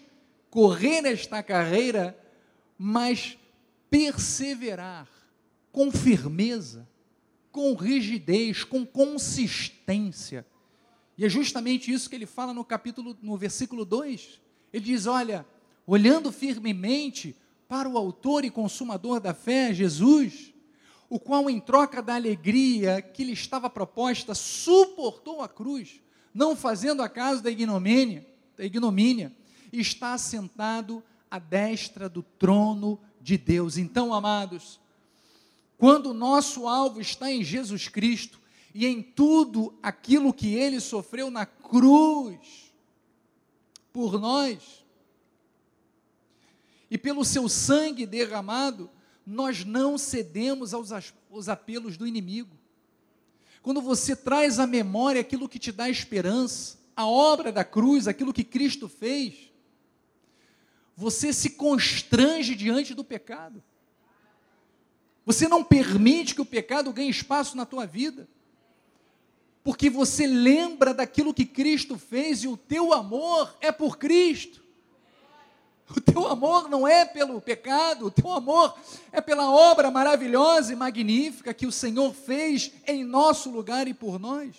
[0.48, 2.18] correr esta carreira,
[2.78, 3.36] mas
[3.90, 5.08] perseverar
[5.72, 6.88] com firmeza,
[7.50, 10.46] com rigidez, com consistência.
[11.16, 14.40] E é justamente isso que ele fala no capítulo, no versículo 2.
[14.72, 15.46] Ele diz: Olha,
[15.86, 17.34] olhando firmemente
[17.66, 20.54] para o autor e consumador da fé, Jesus,
[21.10, 26.00] o qual, em troca da alegria que lhe estava proposta, suportou a cruz,
[26.32, 29.32] não fazendo acaso da ignomínia, da ignomínia,
[29.72, 33.76] está assentado à destra do trono de Deus.
[33.76, 34.80] Então, amados,
[35.76, 38.40] quando o nosso alvo está em Jesus Cristo
[38.74, 42.72] e em tudo aquilo que ele sofreu na cruz
[43.92, 44.84] por nós,
[46.90, 48.90] e pelo seu sangue derramado,
[49.26, 52.56] nós não cedemos aos, aos apelos do inimigo.
[53.62, 58.32] Quando você traz à memória aquilo que te dá esperança, a obra da cruz, aquilo
[58.32, 59.47] que Cristo fez,
[60.98, 63.62] você se constrange diante do pecado.
[65.24, 68.28] Você não permite que o pecado ganhe espaço na tua vida.
[69.62, 74.60] Porque você lembra daquilo que Cristo fez e o teu amor é por Cristo.
[75.88, 78.76] O teu amor não é pelo pecado, o teu amor
[79.12, 84.18] é pela obra maravilhosa e magnífica que o Senhor fez em nosso lugar e por
[84.18, 84.56] nós.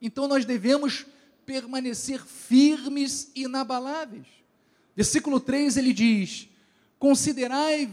[0.00, 1.04] Então nós devemos
[1.50, 4.28] permanecer firmes e inabaláveis.
[4.94, 6.48] Versículo 3 ele diz:
[6.96, 7.90] Considerai,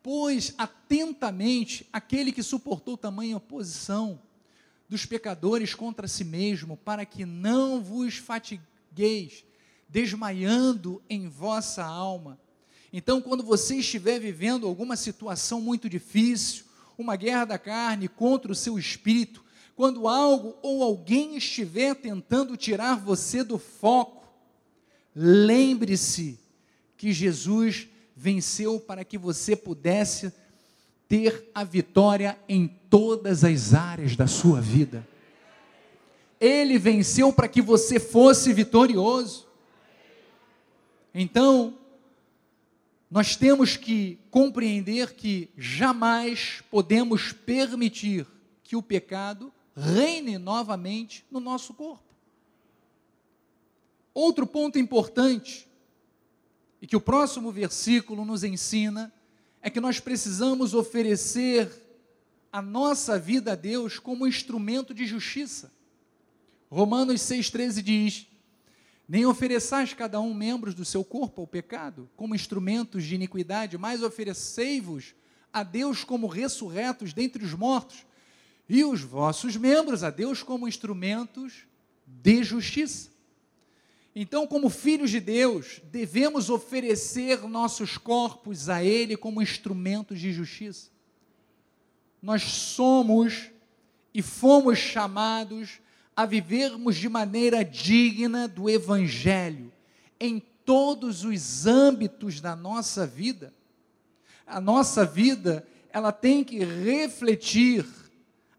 [0.00, 4.22] pois, atentamente aquele que suportou tamanha oposição
[4.88, 9.44] dos pecadores contra si mesmo, para que não vos fatigueis,
[9.88, 12.38] desmaiando em vossa alma.
[12.92, 16.64] Então, quando você estiver vivendo alguma situação muito difícil,
[16.96, 19.44] uma guerra da carne contra o seu espírito,
[19.76, 24.28] quando algo ou alguém estiver tentando tirar você do foco,
[25.14, 26.38] lembre-se
[26.96, 30.32] que Jesus venceu para que você pudesse
[31.08, 35.06] ter a vitória em todas as áreas da sua vida.
[36.38, 39.46] Ele venceu para que você fosse vitorioso.
[41.14, 41.78] Então,
[43.10, 48.26] nós temos que compreender que jamais podemos permitir
[48.62, 52.04] que o pecado reine novamente no nosso corpo.
[54.12, 55.66] Outro ponto importante,
[56.82, 59.12] e que o próximo versículo nos ensina,
[59.62, 61.70] é que nós precisamos oferecer
[62.52, 65.72] a nossa vida a Deus como instrumento de justiça.
[66.70, 68.26] Romanos 6,13 diz:
[69.08, 74.02] Nem ofereçais cada um membros do seu corpo ao pecado, como instrumentos de iniquidade, mas
[74.02, 75.14] oferecei-vos
[75.52, 78.04] a Deus como ressurretos dentre os mortos,
[78.72, 81.66] e os vossos membros a Deus como instrumentos
[82.06, 83.10] de justiça.
[84.14, 90.88] Então, como filhos de Deus, devemos oferecer nossos corpos a Ele como instrumentos de justiça.
[92.22, 93.50] Nós somos
[94.14, 95.80] e fomos chamados
[96.14, 99.72] a vivermos de maneira digna do Evangelho,
[100.20, 103.52] em todos os âmbitos da nossa vida.
[104.46, 107.84] A nossa vida, ela tem que refletir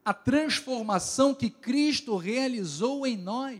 [0.03, 3.59] a transformação que Cristo realizou em nós.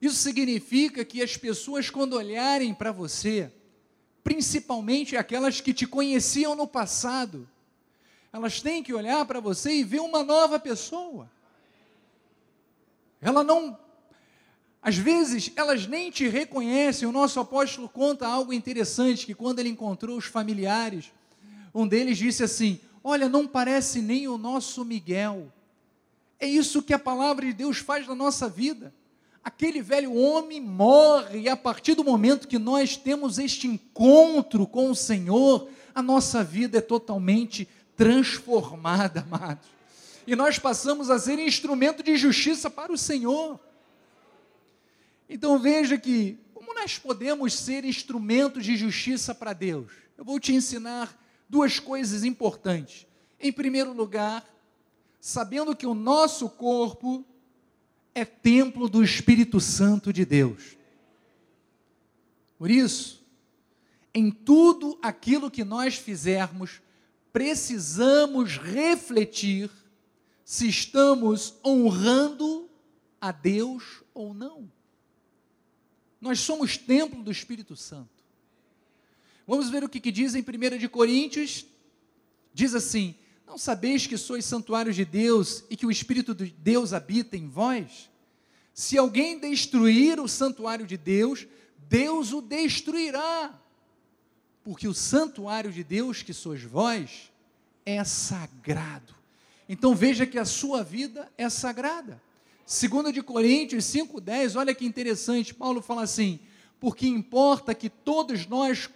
[0.00, 3.52] Isso significa que as pessoas, quando olharem para você,
[4.22, 7.48] principalmente aquelas que te conheciam no passado,
[8.32, 11.30] elas têm que olhar para você e ver uma nova pessoa.
[13.20, 13.78] Ela não.
[14.82, 17.08] Às vezes, elas nem te reconhecem.
[17.08, 21.12] O nosso apóstolo conta algo interessante: que quando ele encontrou os familiares,
[21.74, 25.52] um deles disse assim: Olha, não parece nem o nosso Miguel.
[26.40, 28.92] É isso que a palavra de Deus faz na nossa vida
[29.44, 34.90] aquele velho homem morre, e a partir do momento que nós temos este encontro com
[34.90, 39.68] o Senhor, a nossa vida é totalmente transformada, amados.
[40.26, 43.60] E nós passamos a ser instrumento de justiça para o Senhor.
[45.28, 49.92] Então veja que, como nós podemos ser instrumentos de justiça para Deus?
[50.16, 51.14] Eu vou te ensinar
[51.48, 53.06] duas coisas importantes.
[53.38, 54.44] Em primeiro lugar,
[55.20, 57.24] sabendo que o nosso corpo
[58.14, 60.76] é templo do Espírito Santo de Deus.
[62.56, 63.24] Por isso,
[64.14, 66.80] em tudo aquilo que nós fizermos,
[67.32, 69.70] precisamos refletir
[70.44, 72.70] se estamos honrando
[73.20, 74.70] a Deus ou não.
[76.20, 78.13] Nós somos templo do Espírito Santo.
[79.46, 81.66] Vamos ver o que, que diz em 1 de Coríntios.
[82.52, 83.14] Diz assim:
[83.46, 87.48] não sabeis que sois santuários de Deus e que o Espírito de Deus habita em
[87.48, 88.10] vós?
[88.72, 91.46] Se alguém destruir o santuário de Deus,
[91.88, 93.56] Deus o destruirá.
[94.64, 97.30] Porque o santuário de Deus, que sois vós,
[97.84, 99.14] é sagrado.
[99.68, 102.20] Então veja que a sua vida é sagrada.
[102.66, 106.40] Segundo de Coríntios 5:10, olha que interessante, Paulo fala assim:
[106.80, 108.88] "Porque importa que todos nós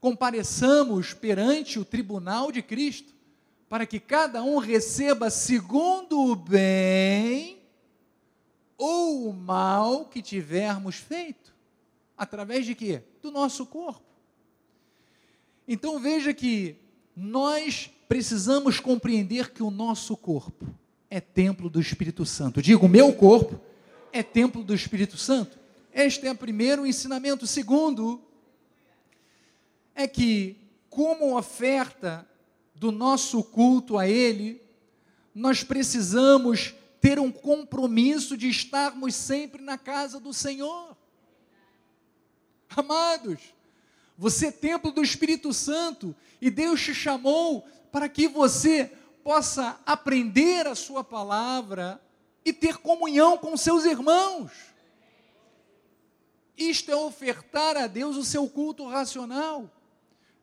[0.00, 3.14] compareçamos perante o tribunal de Cristo,
[3.68, 7.58] para que cada um receba segundo o bem
[8.76, 11.54] ou o mal que tivermos feito.
[12.16, 13.02] Através de quê?
[13.22, 14.04] Do nosso corpo.
[15.66, 16.76] Então veja que
[17.16, 20.66] nós precisamos compreender que o nosso corpo
[21.08, 22.60] é templo do Espírito Santo.
[22.60, 23.60] Digo, meu corpo
[24.12, 25.58] é templo do Espírito Santo.
[25.92, 27.46] Este é o primeiro ensinamento.
[27.46, 28.20] Segundo,
[29.94, 30.56] é que,
[30.90, 32.28] como oferta
[32.74, 34.60] do nosso culto a Ele,
[35.34, 40.96] nós precisamos ter um compromisso de estarmos sempre na casa do Senhor.
[42.76, 43.40] Amados,
[44.16, 48.90] você é templo do Espírito Santo e Deus te chamou para que você
[49.22, 52.00] possa aprender a Sua palavra
[52.44, 54.52] e ter comunhão com seus irmãos.
[56.56, 59.70] Isto é ofertar a Deus o seu culto racional.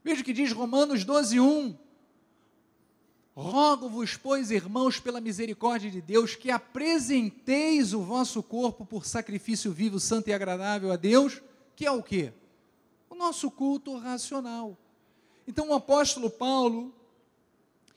[0.03, 1.77] Veja o que diz Romanos 12, 1.
[3.35, 9.99] Rogo-vos, pois, irmãos, pela misericórdia de Deus, que apresenteis o vosso corpo por sacrifício vivo,
[9.99, 11.41] santo e agradável a Deus,
[11.75, 12.33] que é o quê?
[13.09, 14.77] O nosso culto racional.
[15.47, 16.93] Então o apóstolo Paulo,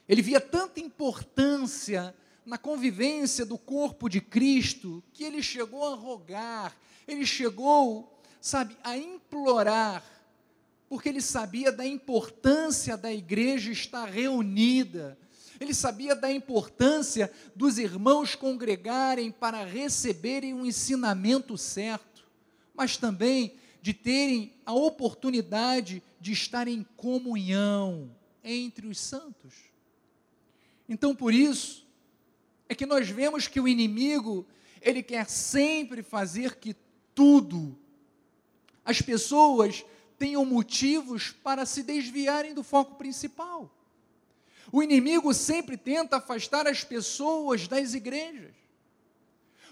[0.09, 6.77] ele via tanta importância na convivência do corpo de Cristo, que ele chegou a rogar,
[7.09, 10.05] ele chegou sabe, a implorar,
[10.95, 15.19] porque ele sabia da importância da igreja estar reunida,
[15.59, 22.25] ele sabia da importância dos irmãos congregarem para receberem um ensinamento certo,
[22.73, 28.09] mas também de terem a oportunidade de estar em comunhão
[28.45, 29.53] entre os santos.
[30.89, 31.89] Então, por isso,
[32.69, 34.47] é que nós vemos que o inimigo,
[34.81, 36.77] ele quer sempre fazer que
[37.13, 37.77] tudo,
[38.85, 39.85] as pessoas
[40.19, 43.71] tenham motivos para se desviarem do foco principal.
[44.73, 48.55] O inimigo sempre tenta afastar as pessoas das igrejas.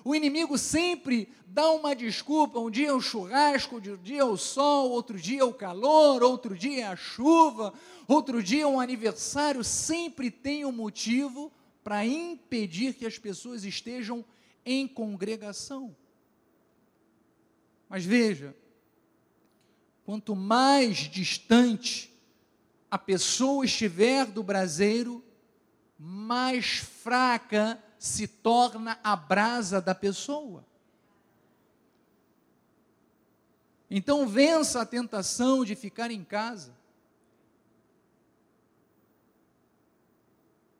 [0.05, 4.36] O inimigo sempre dá uma desculpa, um dia é o churrasco, um dia é o
[4.36, 7.72] sol, outro dia é o calor, outro dia é a chuva,
[8.09, 11.53] outro dia é um aniversário, sempre tem um motivo
[11.84, 14.24] para impedir que as pessoas estejam
[14.64, 15.95] em congregação.
[17.88, 18.57] Mas veja,
[20.05, 22.13] quanto mais distante
[22.91, 25.25] a pessoa estiver do braseiro,
[25.99, 30.67] mais fraca se torna a brasa da pessoa.
[33.89, 36.75] Então vença a tentação de ficar em casa.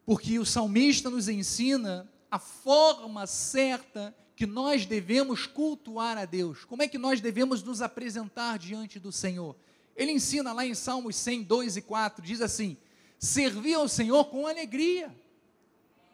[0.05, 6.64] Porque o salmista nos ensina a forma certa que nós devemos cultuar a Deus.
[6.64, 9.55] Como é que nós devemos nos apresentar diante do Senhor?
[9.95, 12.76] Ele ensina lá em Salmos 100, 2 e 4, diz assim:
[13.20, 15.14] servir ao Senhor com alegria.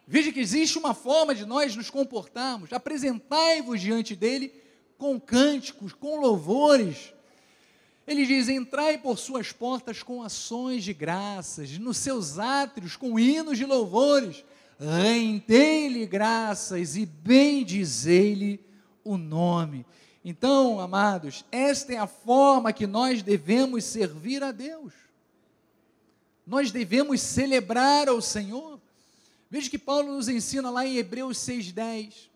[0.05, 2.71] Veja que existe uma forma de nós nos comportarmos.
[2.71, 4.53] Apresentai-vos diante dele
[4.95, 7.11] com cânticos, com louvores.
[8.05, 13.57] Ele diz: entrai por suas portas com ações de graças, nos seus átrios com hinos
[13.57, 14.43] de louvores
[14.79, 18.63] rendei-lhe graças e bendizei-lhe
[19.03, 19.85] o nome.
[20.23, 24.93] Então, amados, esta é a forma que nós devemos servir a Deus.
[26.47, 28.79] Nós devemos celebrar ao Senhor.
[29.49, 32.29] Veja que Paulo nos ensina lá em Hebreus 6,10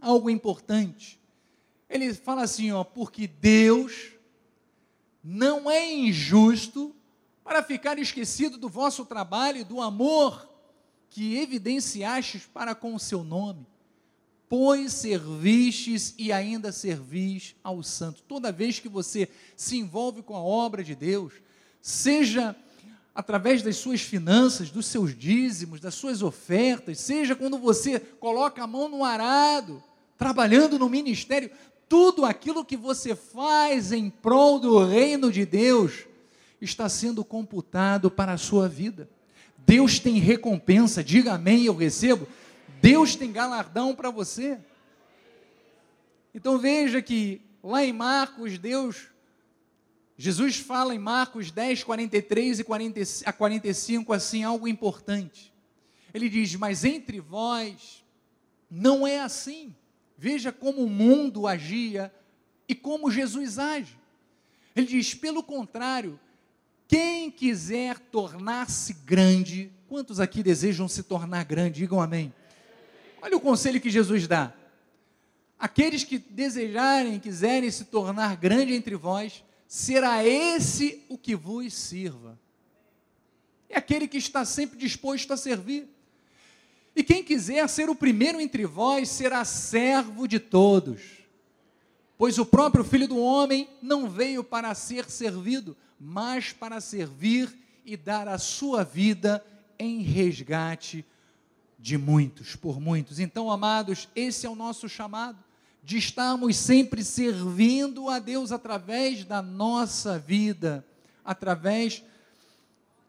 [0.00, 1.18] algo importante.
[1.88, 4.12] Ele fala assim, ó, porque Deus
[5.22, 6.94] não é injusto
[7.42, 10.48] para ficar esquecido do vosso trabalho e do amor
[11.10, 13.66] que evidenciastes para com o seu nome,
[14.48, 18.22] pois servistes e ainda servis ao santo.
[18.22, 21.34] Toda vez que você se envolve com a obra de Deus,
[21.80, 22.56] seja
[23.14, 28.66] através das suas finanças, dos seus dízimos, das suas ofertas, seja quando você coloca a
[28.66, 29.82] mão no arado,
[30.16, 31.50] trabalhando no ministério,
[31.88, 36.06] tudo aquilo que você faz em prol do reino de Deus
[36.60, 39.08] está sendo computado para a sua vida.
[39.68, 42.26] Deus tem recompensa, diga amém, eu recebo.
[42.80, 44.58] Deus tem galardão para você.
[46.34, 49.08] Então veja que lá em Marcos, Deus,
[50.16, 55.52] Jesus fala em Marcos 10, 43 e 40, a 45 assim, algo importante.
[56.14, 58.02] Ele diz: Mas entre vós
[58.70, 59.74] não é assim.
[60.16, 62.10] Veja como o mundo agia
[62.66, 63.98] e como Jesus age.
[64.74, 66.18] Ele diz: pelo contrário,
[66.88, 71.80] quem quiser tornar-se grande, quantos aqui desejam se tornar grande?
[71.80, 72.32] Digam amém.
[73.20, 74.54] Olha o conselho que Jesus dá.
[75.58, 82.40] Aqueles que desejarem, quiserem se tornar grande entre vós, será esse o que vos sirva.
[83.68, 85.86] É aquele que está sempre disposto a servir.
[86.96, 91.17] E quem quiser ser o primeiro entre vós será servo de todos.
[92.18, 97.96] Pois o próprio Filho do Homem não veio para ser servido, mas para servir e
[97.96, 99.42] dar a sua vida
[99.78, 101.06] em resgate
[101.78, 103.20] de muitos, por muitos.
[103.20, 105.38] Então, amados, esse é o nosso chamado,
[105.84, 110.84] de estarmos sempre servindo a Deus através da nossa vida,
[111.24, 112.02] através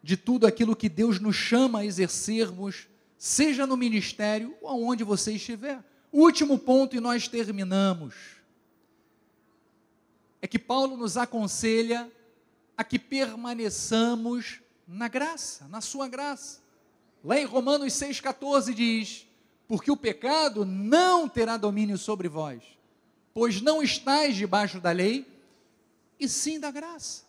[0.03, 2.87] de tudo aquilo que Deus nos chama a exercermos,
[3.17, 5.83] seja no ministério ou aonde você estiver.
[6.13, 8.38] Último ponto e nós terminamos.
[10.41, 12.11] É que Paulo nos aconselha
[12.77, 16.61] a que permaneçamos na graça, na sua graça.
[17.23, 19.27] Lá em Romanos 6,14 diz:
[19.67, 22.63] Porque o pecado não terá domínio sobre vós,
[23.33, 25.27] pois não estáis debaixo da lei,
[26.19, 27.23] e sim da graça.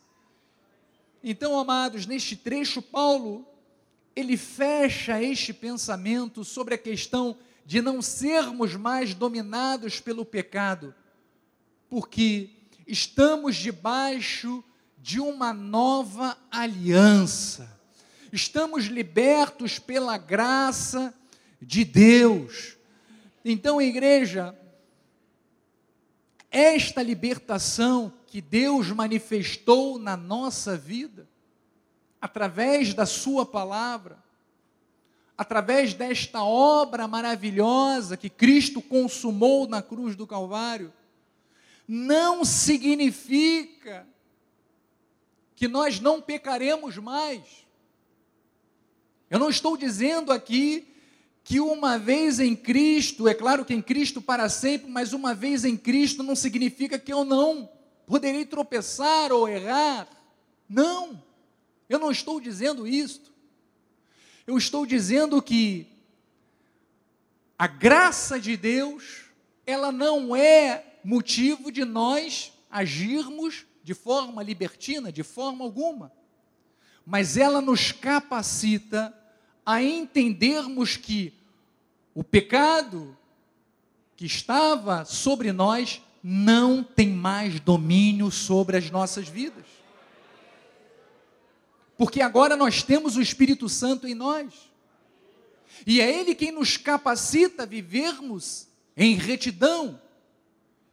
[1.22, 3.46] Então, amados, neste trecho, Paulo,
[4.16, 7.36] ele fecha este pensamento sobre a questão
[7.66, 10.94] de não sermos mais dominados pelo pecado,
[11.88, 12.50] porque
[12.90, 14.64] estamos debaixo
[14.98, 17.78] de uma nova aliança.
[18.32, 21.14] Estamos libertos pela graça
[21.62, 22.76] de Deus.
[23.44, 24.58] Então, igreja,
[26.50, 31.28] esta libertação que Deus manifestou na nossa vida,
[32.20, 34.18] através da Sua palavra,
[35.38, 40.92] através desta obra maravilhosa que Cristo consumou na cruz do Calvário,
[41.92, 44.06] não significa
[45.56, 47.66] que nós não pecaremos mais.
[49.28, 50.86] Eu não estou dizendo aqui
[51.42, 55.64] que uma vez em Cristo, é claro que em Cristo para sempre, mas uma vez
[55.64, 57.68] em Cristo não significa que eu não
[58.06, 60.06] poderei tropeçar ou errar.
[60.68, 61.20] Não,
[61.88, 63.32] eu não estou dizendo isto.
[64.46, 65.88] Eu estou dizendo que
[67.58, 69.24] a graça de Deus,
[69.66, 76.12] ela não é motivo de nós agirmos de forma libertina, de forma alguma.
[77.04, 79.14] Mas ela nos capacita
[79.64, 81.32] a entendermos que
[82.14, 83.16] o pecado
[84.16, 89.64] que estava sobre nós não tem mais domínio sobre as nossas vidas.
[91.96, 94.70] Porque agora nós temos o Espírito Santo em nós.
[95.86, 100.00] E é Ele quem nos capacita a vivermos em retidão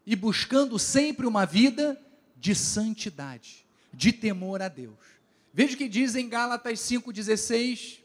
[0.07, 2.01] e buscando sempre uma vida
[2.37, 4.95] de santidade, de temor a Deus.
[5.53, 7.99] Veja o que diz em Gálatas 5,16.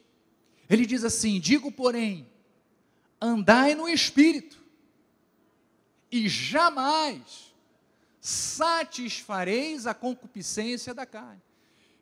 [0.68, 2.28] Ele diz assim: Digo, porém,
[3.20, 4.60] andai no Espírito,
[6.10, 7.54] e jamais
[8.20, 11.40] satisfareis a concupiscência da carne.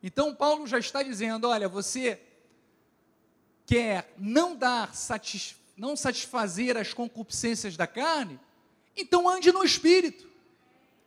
[0.03, 2.19] Então, Paulo já está dizendo: olha, você
[3.67, 4.91] quer não dar,
[5.77, 8.41] não satisfazer as concupiscências da carne,
[9.01, 10.29] então ande no Espírito.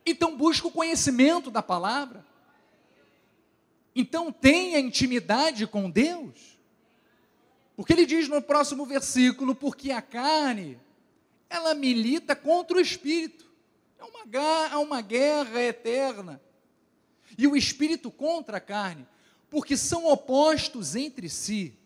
[0.04, 2.24] Então busque o conhecimento da palavra.
[3.94, 6.58] Então tenha intimidade com Deus.
[7.76, 10.78] Porque ele diz no próximo versículo: porque a carne,
[11.48, 13.50] ela milita contra o espírito.
[13.98, 16.40] É uma, é uma guerra eterna.
[17.36, 19.06] E o espírito contra a carne,
[19.50, 21.76] porque são opostos entre si,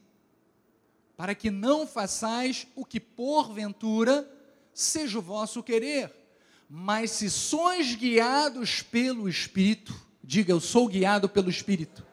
[1.17, 4.29] para que não façais o que porventura
[4.79, 6.15] seja o vosso querer.
[6.71, 12.07] Mas se sois guiados pelo Espírito, diga eu sou guiado pelo Espírito,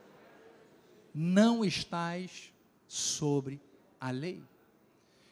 [1.14, 2.52] não estais
[2.88, 3.62] sobre
[4.00, 4.42] a lei.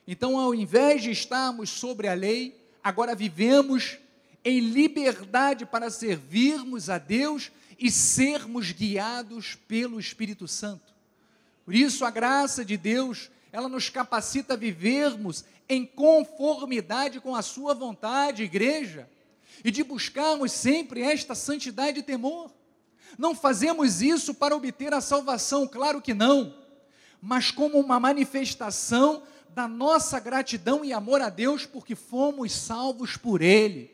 [0.06, 3.98] Então, ao invés de estarmos sobre a lei, agora vivemos
[4.44, 10.94] em liberdade para servirmos a Deus e sermos guiados pelo Espírito Santo.
[11.66, 17.42] Por isso, a graça de Deus, ela nos capacita a vivermos em conformidade com a
[17.42, 19.10] Sua vontade, igreja,
[19.64, 22.52] e de buscarmos sempre esta santidade e temor.
[23.18, 26.64] Não fazemos isso para obter a salvação, claro que não
[27.26, 33.42] mas como uma manifestação da nossa gratidão e amor a Deus, porque fomos salvos por
[33.42, 33.90] Ele.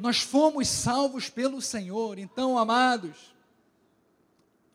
[0.00, 2.18] Nós fomos salvos pelo Senhor.
[2.18, 3.32] Então, amados,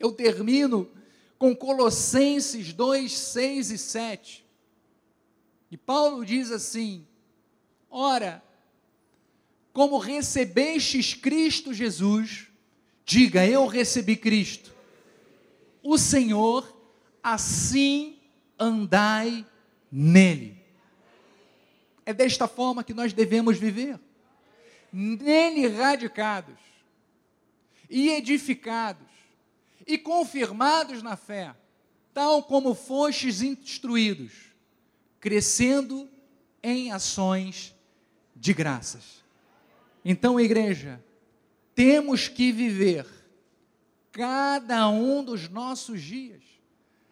[0.00, 0.90] eu termino
[1.38, 4.45] com Colossenses 2, 6 e 7.
[5.76, 7.06] E Paulo diz assim:
[7.90, 8.42] Ora,
[9.74, 12.46] como recebestes Cristo Jesus,
[13.04, 14.74] diga, eu recebi Cristo,
[15.82, 16.74] o Senhor
[17.22, 18.18] assim
[18.58, 19.44] andai
[19.92, 20.56] nele.
[22.06, 24.00] É desta forma que nós devemos viver.
[24.90, 26.58] Nele radicados
[27.90, 29.06] e edificados
[29.86, 31.54] e confirmados na fé,
[32.14, 34.45] tal como fostes instruídos,
[35.26, 36.08] crescendo
[36.62, 37.74] em ações
[38.36, 39.24] de graças.
[40.04, 41.04] Então, igreja,
[41.74, 43.04] temos que viver
[44.12, 46.44] cada um dos nossos dias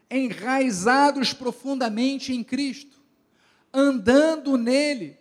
[0.09, 3.03] enraizados profundamente em Cristo,
[3.73, 5.19] andando nele,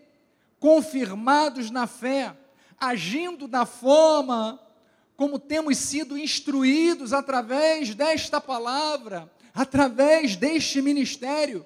[0.59, 2.37] confirmados na fé,
[2.79, 4.59] agindo da forma
[5.15, 11.65] como temos sido instruídos através desta palavra, através deste ministério,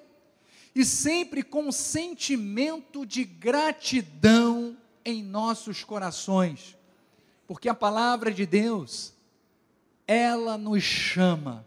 [0.78, 6.78] e sempre com sentimento de gratidão em nossos corações,
[7.48, 9.12] porque a palavra de Deus,
[10.06, 11.66] ela nos chama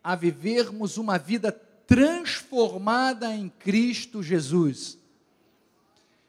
[0.00, 4.96] a vivermos uma vida transformada em Cristo Jesus.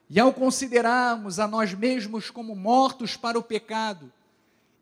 [0.09, 4.11] E ao considerarmos a nós mesmos como mortos para o pecado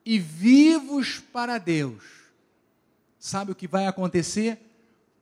[0.06, 2.02] e vivos para Deus,
[3.20, 4.58] sabe o que vai acontecer?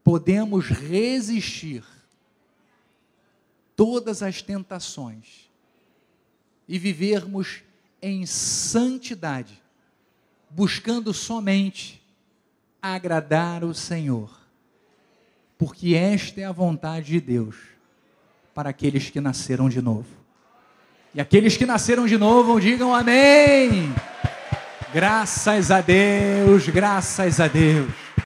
[0.03, 1.84] Podemos resistir
[3.76, 5.50] todas as tentações
[6.68, 7.62] e vivermos
[8.02, 9.62] em santidade,
[10.50, 12.02] buscando somente
[12.82, 14.30] agradar o Senhor,
[15.58, 17.56] porque esta é a vontade de Deus
[18.54, 20.10] para aqueles que nasceram de novo.
[21.16, 23.94] E aqueles que nasceram de novo digam amém.
[24.94, 28.03] Graças a Deus, graças a Deus.